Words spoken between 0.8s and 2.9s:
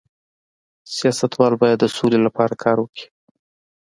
سیاستوال باید د سولې لپاره کار